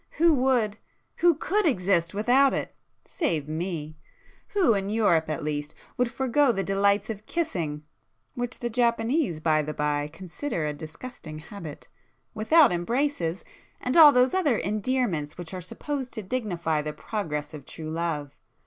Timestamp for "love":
17.91-18.35